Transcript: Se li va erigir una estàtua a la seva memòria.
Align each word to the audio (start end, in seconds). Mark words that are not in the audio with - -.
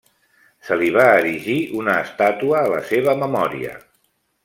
Se 0.69 0.77
li 0.79 0.87
va 0.95 1.03
erigir 1.19 1.59
una 1.83 1.99
estàtua 2.07 2.65
a 2.65 2.75
la 2.75 2.83
seva 2.91 3.19
memòria. 3.25 3.81